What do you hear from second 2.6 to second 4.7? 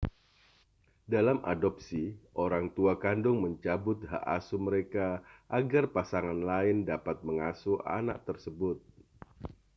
tua kandung mencabut hak asuh